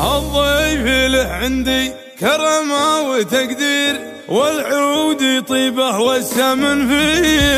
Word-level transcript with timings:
الضيف 0.00 0.86
له 1.12 1.28
عندي 1.32 1.92
كرمه 2.20 3.00
وتقدير 3.00 4.00
والعود 4.28 5.44
طيبه 5.48 5.98
والسمن 5.98 6.88
في 6.88 7.04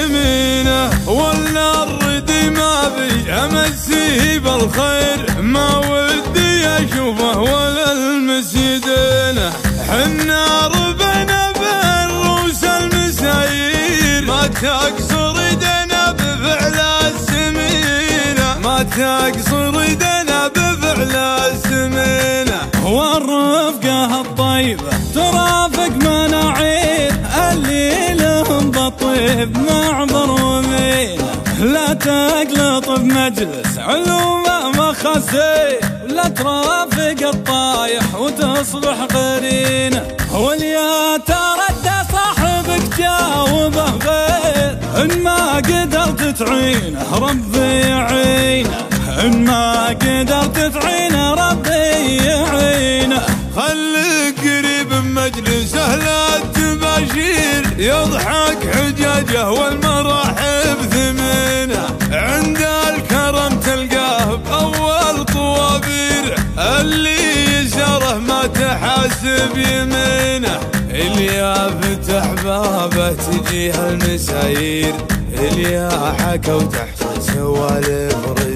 يمينه 0.04 1.10
ولا 1.10 1.82
الردي 1.82 2.50
ما 2.50 2.88
بي 2.96 3.32
امسيه 3.32 4.38
بالخير 4.38 5.40
ما 5.40 5.76
ودي 5.76 6.66
أشوفه 6.66 7.40
ولا 7.40 7.92
المسيدينه 7.92 9.52
حنا 9.88 10.66
ربنا 10.66 11.52
بالروس 11.52 12.64
المسايير 12.64 14.24
ما 14.24 14.46
تقصر 14.46 15.52
دنا 15.52 16.12
بفعل 16.12 16.80
السمينه. 17.06 18.58
ما 18.64 18.82
تقصر 18.82 19.92
دنا 19.92 20.48
بفعل 20.48 20.65
السمينه 20.94 22.58
والرفقه 22.84 24.20
الطيبه 24.20 24.90
ترافق 25.14 25.88
مناعير 25.88 27.12
اللي 27.50 28.14
لهم 28.14 28.70
بالطيب 28.70 29.58
معبر 29.58 30.30
ومينه 30.30 31.26
لا 31.60 31.92
تقلط 31.94 32.90
بمجلس 32.90 33.78
علومه 33.78 34.70
مخسي 34.70 35.78
لا 36.08 36.28
ترافق 36.28 37.28
الطايح 37.28 38.14
وتصبح 38.14 38.96
قرينه 39.14 40.02
واليا 40.34 41.16
تردى 41.16 41.96
صاحبك 42.12 42.98
جاوبه 42.98 43.90
غير 43.90 44.78
إن 45.02 45.22
ما 45.22 45.56
قدرت 45.56 46.22
تعينه 46.38 47.18
ربي 47.18 47.80
يعينه 47.88 48.86
ما 49.24 49.88
قدرت 49.88 50.58
تعينه 50.74 51.34
ربي 51.34 52.16
يعينه. 52.16 53.22
خليك 53.56 54.40
قريب 54.40 54.92
مجلسه 54.92 55.96
لا 55.96 56.38
تباشير 56.54 57.64
يضحك 57.78 58.58
حجاجه 58.74 59.50
والمراحب 59.50 60.76
ثمينه 60.90 61.86
عند 62.12 62.66
الكرم 62.88 63.60
تلقاه 63.60 64.34
بأول 64.34 65.24
طوابير. 65.24 66.34
اللي 66.58 67.60
يسره 67.60 68.18
ما 68.18 68.46
تحاسب 68.46 69.56
يمينه. 69.56 70.60
اللي 70.90 71.70
فتح 71.82 72.42
بابه 72.44 73.12
تجيه 73.12 73.88
المسايير 73.88 74.94
اللي 75.38 75.88
حكى 76.18 76.52
وتحصل 76.52 77.22
سوالف 77.22 78.16
رزينه 78.38 78.55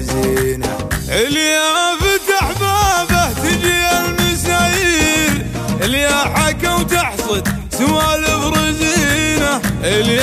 وتحصد 7.31 7.47
سوالف 7.71 8.57
رزينه 8.57 9.61
اللي 9.83 10.21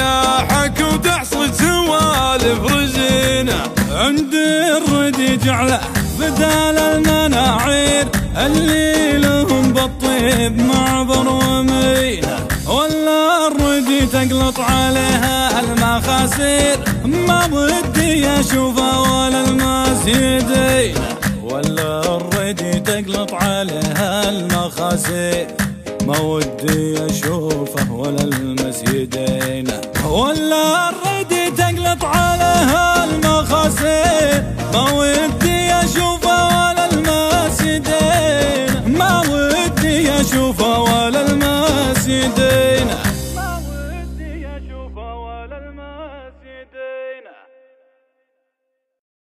حكى 0.50 0.84
وتحصد 0.84 1.52
سوالف 1.54 2.72
رزينه 2.72 3.62
عند 3.90 4.34
الردي 4.76 5.36
جعله 5.36 5.80
بدال 6.18 6.78
المناعير 6.78 8.08
اللي 8.36 9.18
لهم 9.18 9.72
بالطيب 9.72 10.58
معبر 10.60 11.28
ومينه 11.28 12.46
ولا 12.66 13.46
الردي 13.46 14.06
تقلط 14.06 14.60
عليها 14.60 15.60
المخاسير 15.60 16.78
ما 17.04 17.44
ودي 17.52 18.28
اشوفه 18.28 19.00
ولا 19.00 19.40
الماس 19.44 20.06
يدينه 20.06 21.08
ولا 21.42 22.16
الردي 22.16 22.80
تقلط 22.80 23.34
عليها 23.34 24.28
المخاسير 24.30 25.46
ما 26.08 26.20
ودي 26.20 27.06
أشوفه 27.06 27.92
ولا 27.92 28.22
المس 28.24 28.82
يدينه 28.82 29.80
ولا 30.10 30.88
الردي 30.88 31.50
تقلط 31.50 32.04
على 32.04 32.52
هالمخاصير 32.72 34.42
ما 34.74 34.90
ودي 34.92 35.72
أشوفه 35.72 36.46
ولا 36.46 36.92
المس 36.92 37.60
يدينه 37.60 38.98
ما 38.98 39.20
ودي 39.20 40.10
أشوفه 40.20 40.80
ولا 40.82 41.20
المس 41.20 42.08
يدينه 42.08 42.98